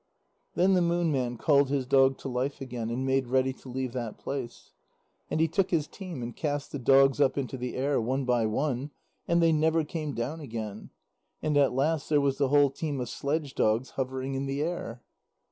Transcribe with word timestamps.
Then 0.55 0.73
the 0.73 0.81
Moon 0.81 1.11
Man 1.11 1.37
called 1.37 1.69
his 1.69 1.85
dog 1.85 2.17
to 2.21 2.27
life 2.27 2.59
again, 2.59 2.89
and 2.89 3.05
made 3.05 3.27
ready 3.27 3.53
to 3.53 3.69
leave 3.69 3.93
that 3.93 4.17
place. 4.17 4.71
And 5.29 5.39
he 5.39 5.47
took 5.47 5.69
his 5.69 5.85
team 5.85 6.23
and 6.23 6.35
cast 6.35 6.71
the 6.71 6.79
dogs 6.79 7.21
up 7.21 7.37
into 7.37 7.55
the 7.55 7.75
air 7.75 8.01
one 8.01 8.25
by 8.25 8.47
one, 8.47 8.89
and 9.27 9.43
they 9.43 9.51
never 9.51 9.83
came 9.83 10.15
down 10.15 10.39
again, 10.39 10.89
and 11.43 11.55
at 11.55 11.73
last 11.73 12.09
there 12.09 12.19
was 12.19 12.39
the 12.39 12.47
whole 12.47 12.71
team 12.71 12.99
of 12.99 13.09
sledge 13.09 13.53
dogs 13.53 13.91
hovering 13.91 14.33
in 14.33 14.47
the 14.47 14.63
air. 14.63 15.03